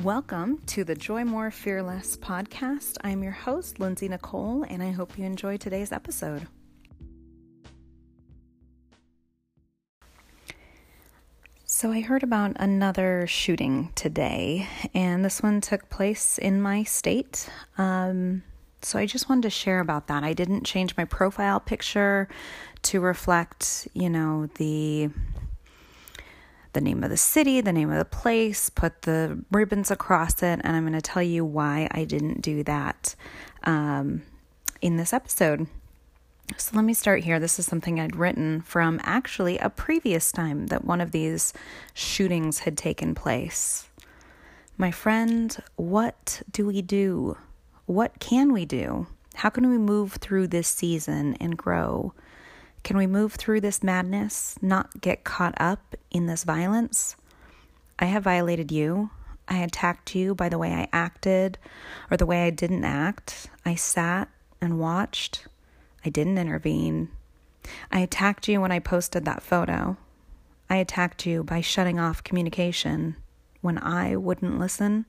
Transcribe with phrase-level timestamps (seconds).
[0.00, 2.96] Welcome to the Joy More Fearless podcast.
[3.04, 6.48] I'm your host, Lindsay Nicole, and I hope you enjoy today's episode.
[11.66, 17.48] So, I heard about another shooting today, and this one took place in my state.
[17.78, 18.42] Um,
[18.80, 20.24] so, I just wanted to share about that.
[20.24, 22.28] I didn't change my profile picture
[22.84, 25.10] to reflect, you know, the
[26.72, 30.60] the name of the city, the name of the place, put the ribbons across it,
[30.62, 33.14] and I'm going to tell you why I didn't do that
[33.64, 34.22] um,
[34.80, 35.66] in this episode.
[36.56, 37.38] So let me start here.
[37.40, 41.52] This is something I'd written from actually a previous time that one of these
[41.94, 43.88] shootings had taken place.
[44.76, 47.36] My friend, what do we do?
[47.86, 49.06] What can we do?
[49.34, 52.12] How can we move through this season and grow?
[52.84, 57.16] Can we move through this madness, not get caught up in this violence?
[57.98, 59.10] I have violated you.
[59.46, 61.58] I attacked you by the way I acted
[62.10, 63.48] or the way I didn't act.
[63.64, 64.28] I sat
[64.60, 65.46] and watched.
[66.04, 67.10] I didn't intervene.
[67.92, 69.96] I attacked you when I posted that photo.
[70.68, 73.14] I attacked you by shutting off communication
[73.60, 75.06] when I wouldn't listen.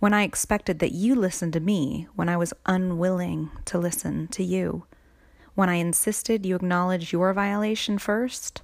[0.00, 4.42] When I expected that you listen to me when I was unwilling to listen to
[4.42, 4.86] you
[5.54, 8.62] when I insisted you acknowledge your violation first,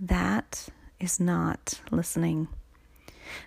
[0.00, 0.68] that
[1.00, 2.48] is not listening.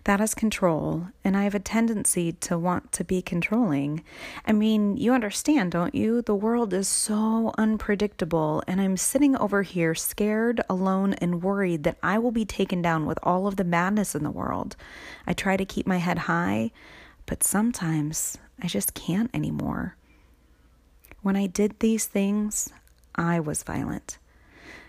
[0.03, 4.03] That is control, and I have a tendency to want to be controlling.
[4.45, 6.21] I mean, you understand, don't you?
[6.21, 11.97] The world is so unpredictable, and I'm sitting over here scared, alone, and worried that
[12.03, 14.75] I will be taken down with all of the madness in the world.
[15.25, 16.71] I try to keep my head high,
[17.25, 19.95] but sometimes I just can't anymore.
[21.21, 22.71] When I did these things,
[23.15, 24.17] I was violent.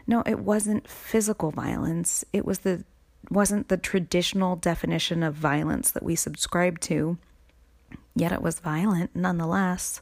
[0.06, 2.24] No, it wasn't physical violence.
[2.32, 2.84] It was the
[3.30, 7.18] wasn't the traditional definition of violence that we subscribe to.
[8.14, 10.00] Yet it was violent nonetheless.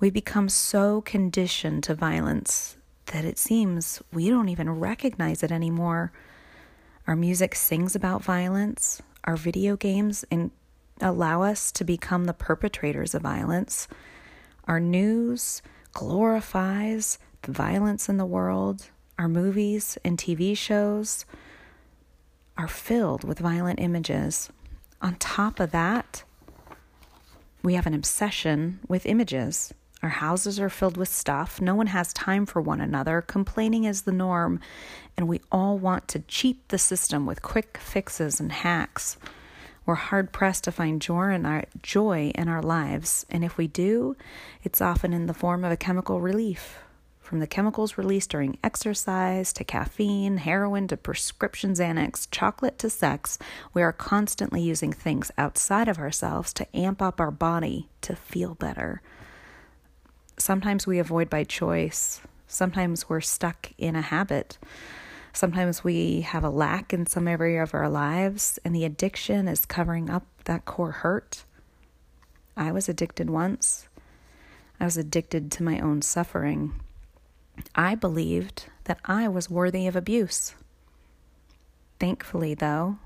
[0.00, 2.76] We become so conditioned to violence
[3.06, 6.12] that it seems we don't even recognize it anymore.
[7.06, 9.02] Our music sings about violence.
[9.24, 10.50] Our video games and
[11.00, 13.88] allow us to become the perpetrators of violence.
[14.68, 15.62] Our news
[15.94, 18.90] glorifies the violence in the world.
[19.18, 21.24] Our movies and TV shows
[22.58, 24.50] are filled with violent images.
[25.00, 26.22] On top of that,
[27.62, 29.72] we have an obsession with images.
[30.02, 31.62] Our houses are filled with stuff.
[31.62, 33.22] No one has time for one another.
[33.22, 34.60] Complaining is the norm,
[35.16, 39.16] and we all want to cheat the system with quick fixes and hacks.
[39.88, 43.68] We're hard pressed to find joy in, our, joy in our lives, and if we
[43.68, 44.16] do,
[44.62, 46.80] it's often in the form of a chemical relief.
[47.20, 53.38] From the chemicals released during exercise to caffeine, heroin to prescription Xanax, chocolate to sex,
[53.72, 58.56] we are constantly using things outside of ourselves to amp up our body to feel
[58.56, 59.00] better.
[60.36, 64.58] Sometimes we avoid by choice, sometimes we're stuck in a habit.
[65.38, 69.64] Sometimes we have a lack in some area of our lives, and the addiction is
[69.64, 71.44] covering up that core hurt.
[72.56, 73.86] I was addicted once.
[74.80, 76.80] I was addicted to my own suffering.
[77.76, 80.56] I believed that I was worthy of abuse.
[82.00, 82.98] Thankfully, though,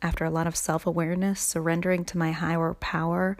[0.00, 3.36] after a lot of self awareness, surrendering to my higher power,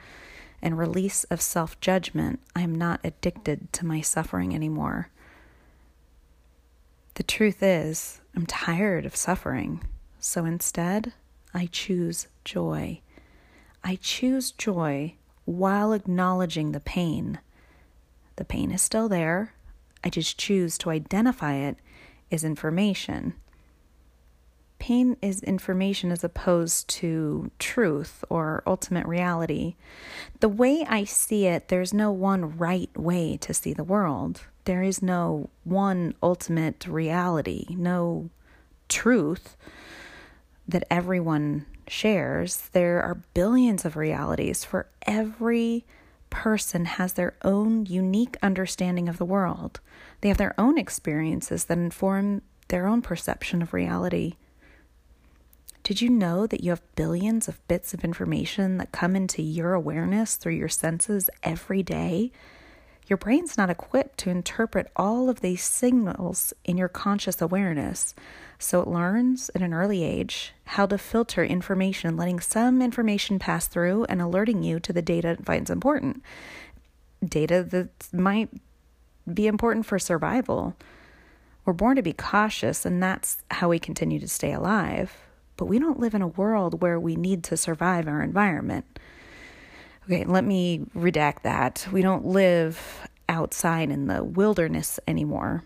[0.61, 5.09] and release of self judgment, I am not addicted to my suffering anymore.
[7.21, 9.83] The truth is, I'm tired of suffering.
[10.21, 11.13] So instead,
[11.53, 13.03] I choose joy.
[13.85, 17.39] I choose joy while acknowledging the pain.
[18.37, 19.53] The pain is still there.
[20.03, 21.77] I just choose to identify it
[22.33, 23.35] as information.
[24.79, 29.75] Pain is information as opposed to truth or ultimate reality.
[30.41, 34.85] The way I see it, there's no one right way to see the world there
[34.85, 38.31] is no one ultimate reality, no
[38.89, 39.57] truth
[40.69, 42.69] that everyone shares.
[42.71, 45.85] There are billions of realities for every
[46.31, 49.81] person has their own unique understanding of the world.
[50.21, 54.35] They have their own experiences that inform their own perception of reality.
[55.83, 59.75] Did you know that you have billions of bits of information that come into your
[59.75, 62.31] awareness through your senses every day?
[63.11, 68.15] Your brain's not equipped to interpret all of these signals in your conscious awareness,
[68.57, 73.67] so it learns at an early age how to filter information, letting some information pass
[73.67, 76.23] through and alerting you to the data it finds important.
[77.27, 78.49] Data that might
[79.35, 80.77] be important for survival.
[81.65, 85.17] We're born to be cautious, and that's how we continue to stay alive.
[85.61, 88.99] but we don't live in a world where we need to survive our environment.
[90.11, 91.87] Okay, let me redact that.
[91.93, 95.63] We don't live outside in the wilderness anymore.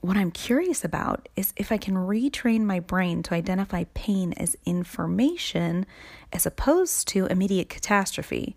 [0.00, 4.56] What I'm curious about is if I can retrain my brain to identify pain as
[4.64, 5.86] information
[6.32, 8.56] as opposed to immediate catastrophe.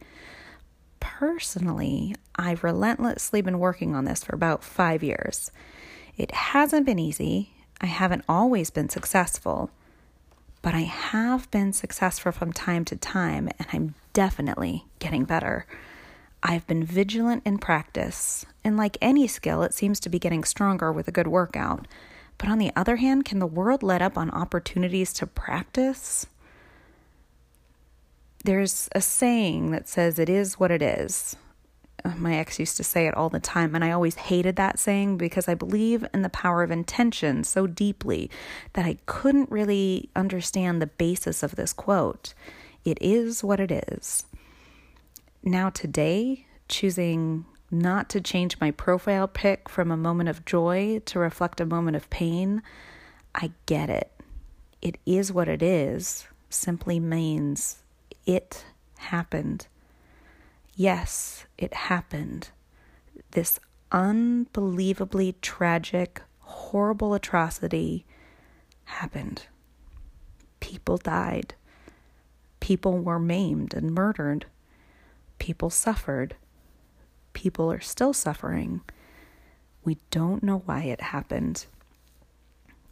[1.00, 5.52] Personally, I've relentlessly been working on this for about five years.
[6.18, 7.54] It hasn't been easy.
[7.80, 9.70] I haven't always been successful,
[10.62, 15.66] but I have been successful from time to time, and I'm definitely getting better.
[16.44, 20.92] I've been vigilant in practice, and like any skill, it seems to be getting stronger
[20.92, 21.88] with a good workout.
[22.38, 26.26] But on the other hand, can the world let up on opportunities to practice?
[28.44, 31.36] There's a saying that says it is what it is.
[32.16, 35.18] My ex used to say it all the time, and I always hated that saying
[35.18, 38.30] because I believe in the power of intention so deeply
[38.74, 42.34] that I couldn't really understand the basis of this quote.
[42.84, 44.26] It is what it is
[45.44, 51.20] now today, choosing not to change my profile pic from a moment of joy to
[51.20, 52.62] reflect a moment of pain,
[53.34, 54.12] I get it.
[54.82, 57.78] It is what it is simply means
[58.26, 58.66] it
[58.98, 59.68] happened.
[60.76, 62.50] Yes, it happened.
[63.32, 63.60] This
[63.92, 68.06] unbelievably tragic, horrible atrocity
[68.86, 69.48] happened.
[70.60, 71.56] People died.
[72.60, 74.46] People were maimed and murdered.
[75.40, 76.36] People suffered.
[77.34, 78.82] People are still suffering.
[79.84, 81.66] We don't know why it happened.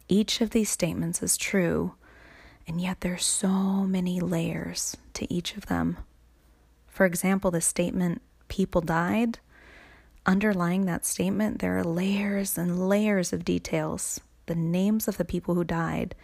[0.08, 1.94] Each of these statements is true,
[2.66, 3.48] and yet there's so
[3.86, 5.98] many layers to each of them.
[7.00, 9.38] For example, the statement, people died,
[10.26, 14.20] underlying that statement, there are layers and layers of details.
[14.44, 16.14] The names of the people who died,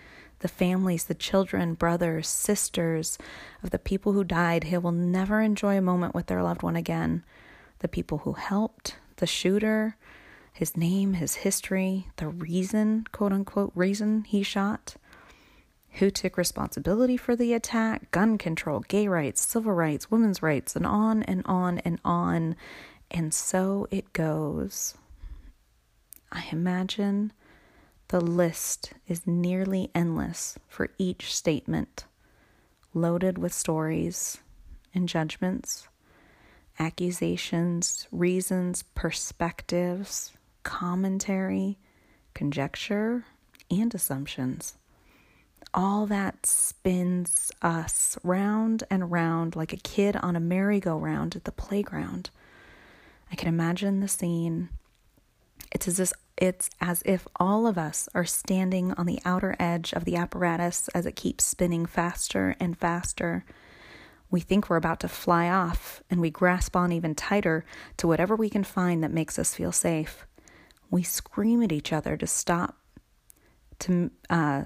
[0.40, 3.16] the families, the children, brothers, sisters
[3.62, 4.64] of the people who died.
[4.64, 7.24] He will never enjoy a moment with their loved one again.
[7.78, 9.96] The people who helped, the shooter,
[10.52, 14.96] his name, his history, the reason, quote unquote, reason he shot,
[15.96, 20.86] who took responsibility for the attack, gun control, gay rights, civil rights, women's rights, and
[20.86, 22.54] on and on and on.
[23.10, 24.94] And so it goes.
[26.30, 27.32] I imagine
[28.08, 32.04] the list is nearly endless for each statement,
[32.92, 34.38] loaded with stories
[34.94, 35.88] and judgments,
[36.78, 40.32] accusations, reasons, perspectives,
[40.62, 41.78] commentary,
[42.34, 43.24] conjecture,
[43.70, 44.76] and assumptions.
[45.78, 51.52] All that spins us round and round like a kid on a merry-go-round at the
[51.52, 52.30] playground.
[53.30, 54.70] I can imagine the scene.
[55.70, 59.92] It's as if it's as if all of us are standing on the outer edge
[59.92, 63.44] of the apparatus as it keeps spinning faster and faster.
[64.30, 67.64] We think we're about to fly off, and we grasp on even tighter
[67.98, 70.26] to whatever we can find that makes us feel safe.
[70.90, 72.76] We scream at each other to stop.
[73.80, 74.64] To uh,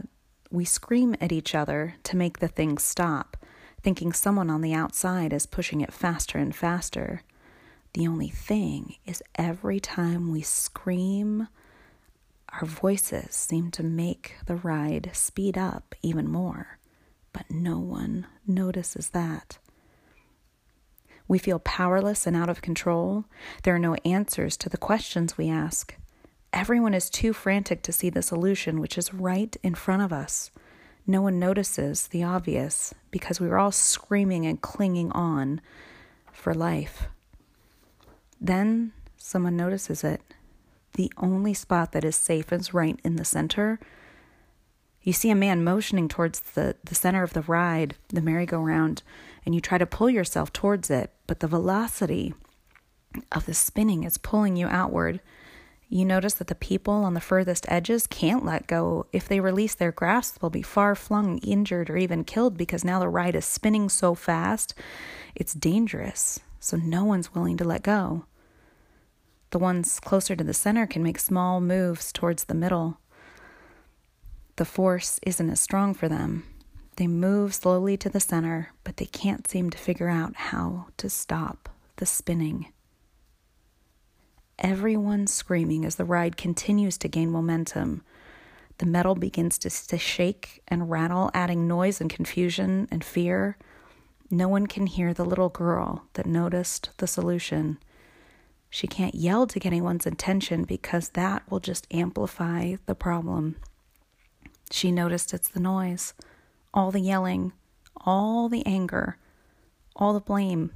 [0.50, 3.36] we scream at each other to make the thing stop,
[3.82, 7.22] thinking someone on the outside is pushing it faster and faster.
[7.94, 11.48] The only thing is, every time we scream
[12.52, 16.78] our voices seem to make the ride speed up even more,
[17.32, 19.58] but no one notices that.
[21.28, 23.24] We feel powerless and out of control.
[23.62, 25.94] There are no answers to the questions we ask.
[26.52, 30.50] Everyone is too frantic to see the solution, which is right in front of us.
[31.06, 35.60] No one notices the obvious because we are all screaming and clinging on
[36.32, 37.08] for life.
[38.40, 40.22] Then someone notices it
[40.94, 43.78] the only spot that is safe is right in the center.
[45.02, 49.02] You see a man motioning towards the, the center of the ride, the merry-go-round,
[49.46, 52.34] and you try to pull yourself towards it, but the velocity
[53.32, 55.20] of the spinning is pulling you outward.
[55.92, 59.06] You notice that the people on the furthest edges can't let go.
[59.12, 63.00] If they release their grasp, they'll be far flung, injured, or even killed because now
[63.00, 64.72] the ride is spinning so fast,
[65.34, 66.38] it's dangerous.
[66.60, 68.24] So no one's willing to let go.
[69.50, 73.00] The ones closer to the center can make small moves towards the middle.
[74.56, 76.44] The force isn't as strong for them.
[76.96, 81.10] They move slowly to the center, but they can't seem to figure out how to
[81.10, 82.68] stop the spinning.
[84.60, 88.02] Everyone's screaming as the ride continues to gain momentum.
[88.78, 93.56] The metal begins to, to shake and rattle, adding noise and confusion and fear.
[94.30, 97.78] No one can hear the little girl that noticed the solution
[98.70, 103.56] she can't yell to get anyone's attention because that will just amplify the problem.
[104.70, 106.14] She noticed it's the noise,
[106.72, 107.52] all the yelling,
[107.96, 109.18] all the anger,
[109.96, 110.70] all the blame.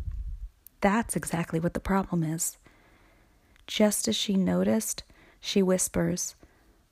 [0.81, 2.59] That's exactly what the problem is.
[3.67, 5.03] Just as she noticed,
[5.41, 6.35] she whispers,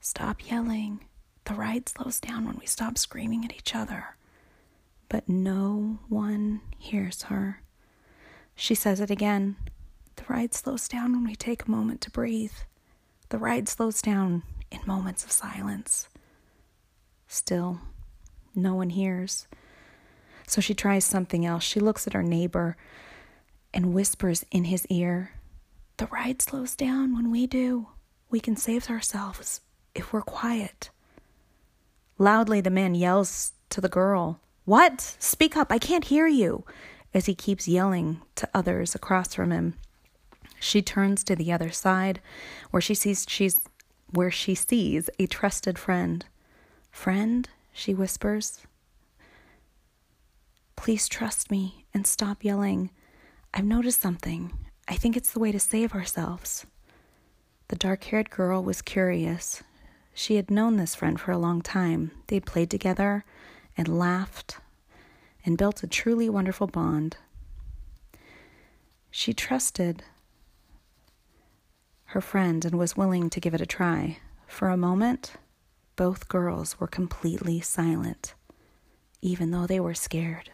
[0.00, 1.04] Stop yelling.
[1.44, 4.16] The ride slows down when we stop screaming at each other.
[5.08, 7.62] But no one hears her.
[8.54, 9.56] She says it again.
[10.16, 12.52] The ride slows down when we take a moment to breathe.
[13.28, 16.08] The ride slows down in moments of silence.
[17.28, 17.80] Still,
[18.54, 19.46] no one hears.
[20.46, 21.62] So she tries something else.
[21.62, 22.76] She looks at her neighbor
[23.72, 25.32] and whispers in his ear,
[25.96, 27.88] The ride slows down when we do.
[28.30, 29.60] We can save ourselves
[29.94, 30.90] if we're quiet.
[32.18, 35.16] Loudly, the man yells to the girl, What?
[35.18, 36.64] Speak up, I can't hear you,
[37.12, 39.74] as he keeps yelling to others across from him.
[40.60, 42.20] She turns to the other side,
[42.70, 43.60] where she sees she's
[44.10, 46.24] where she sees a trusted friend.
[46.90, 48.60] Friend, she whispers,
[50.76, 52.90] please trust me and stop yelling.
[53.54, 54.52] I've noticed something.
[54.88, 56.66] I think it's the way to save ourselves.
[57.68, 59.62] The dark haired girl was curious.
[60.12, 62.10] She had known this friend for a long time.
[62.26, 63.24] They'd played together
[63.76, 64.58] and laughed
[65.44, 67.16] and built a truly wonderful bond.
[69.10, 70.04] She trusted
[72.06, 74.18] her friend and was willing to give it a try.
[74.46, 75.32] For a moment,
[75.96, 78.34] both girls were completely silent,
[79.22, 80.50] even though they were scared.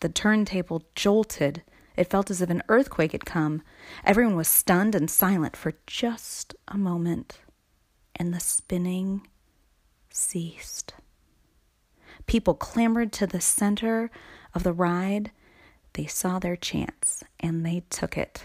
[0.00, 1.62] The turntable jolted.
[1.96, 3.62] It felt as if an earthquake had come.
[4.04, 7.40] Everyone was stunned and silent for just a moment
[8.16, 9.26] and the spinning
[10.10, 10.94] ceased.
[12.26, 14.10] People clamored to the center
[14.54, 15.30] of the ride.
[15.94, 18.44] They saw their chance and they took it.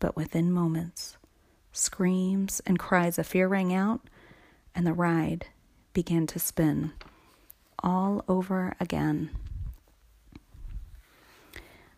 [0.00, 1.16] But within moments,
[1.72, 4.00] screams and cries of fear rang out,
[4.74, 5.46] and the ride
[5.92, 6.92] began to spin
[7.82, 9.30] all over again.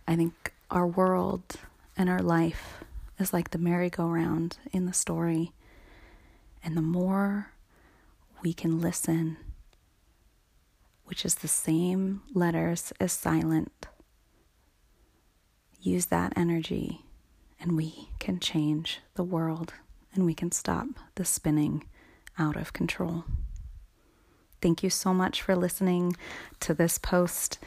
[0.06, 1.56] I think our world
[1.96, 2.84] and our life
[3.18, 5.52] is like the merry-go-round in the story.
[6.62, 7.52] And the more
[8.42, 9.36] we can listen,
[11.04, 13.86] which is the same letters as silent,
[15.80, 17.02] use that energy
[17.60, 19.74] and we can change the world
[20.14, 21.84] and we can stop the spinning
[22.38, 23.24] out of control.
[24.60, 26.16] Thank you so much for listening
[26.60, 27.58] to this post.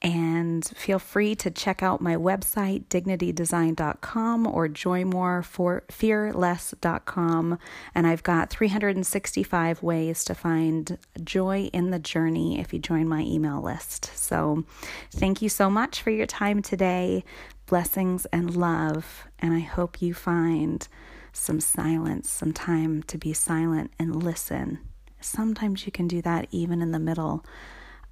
[0.00, 7.58] And feel free to check out my website, dignitydesign.com, or joymorefearless.com.
[7.96, 13.22] And I've got 365 ways to find joy in the journey if you join my
[13.22, 14.16] email list.
[14.16, 14.62] So
[15.10, 17.24] thank you so much for your time today.
[17.66, 19.26] Blessings and love.
[19.40, 20.86] And I hope you find
[21.32, 24.78] some silence, some time to be silent and listen.
[25.20, 27.44] Sometimes you can do that even in the middle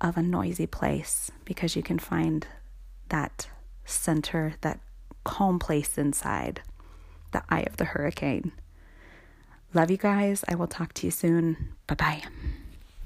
[0.00, 2.46] of a noisy place because you can find
[3.08, 3.48] that
[3.84, 4.80] center, that
[5.24, 6.60] calm place inside
[7.32, 8.52] the eye of the hurricane.
[9.74, 10.44] Love you guys.
[10.48, 11.74] I will talk to you soon.
[11.86, 12.22] Bye bye.